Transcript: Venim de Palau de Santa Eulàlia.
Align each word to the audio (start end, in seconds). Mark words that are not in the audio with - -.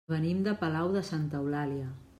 Venim 0.11 0.39
de 0.47 0.53
Palau 0.63 0.89
de 0.97 1.03
Santa 1.11 1.41
Eulàlia. 1.43 1.93